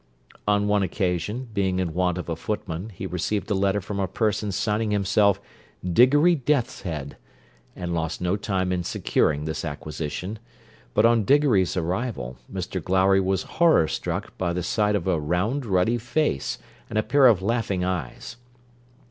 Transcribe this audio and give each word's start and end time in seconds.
On 0.47 0.67
one 0.67 0.81
occasion, 0.81 1.49
being 1.53 1.77
in 1.77 1.93
want 1.93 2.17
of 2.17 2.27
a 2.27 2.35
footman, 2.35 2.89
he 2.89 3.05
received 3.05 3.51
a 3.51 3.53
letter 3.53 3.79
from 3.79 3.99
a 3.99 4.07
person 4.07 4.51
signing 4.51 4.89
himself 4.89 5.39
Diggory 5.85 6.33
Deathshead, 6.35 7.17
and 7.75 7.93
lost 7.93 8.19
no 8.19 8.35
time 8.35 8.71
in 8.71 8.83
securing 8.83 9.45
this 9.45 9.63
acquisition; 9.63 10.39
but 10.95 11.05
on 11.05 11.23
Diggory's 11.23 11.77
arrival, 11.77 12.37
Mr 12.51 12.83
Glowry 12.83 13.21
was 13.21 13.43
horror 13.43 13.87
struck 13.87 14.35
by 14.39 14.53
the 14.53 14.63
sight 14.63 14.95
of 14.95 15.05
a 15.05 15.19
round 15.19 15.67
ruddy 15.67 15.99
face, 15.99 16.57
and 16.89 16.97
a 16.97 17.03
pair 17.03 17.27
of 17.27 17.43
laughing 17.43 17.83
eyes. 17.83 18.37